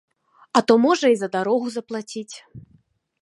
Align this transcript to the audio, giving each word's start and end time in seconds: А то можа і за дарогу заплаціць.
А 0.59 0.63
то 0.69 0.77
можа 0.85 1.11
і 1.15 1.19
за 1.19 1.29
дарогу 1.37 1.67
заплаціць. 1.75 2.35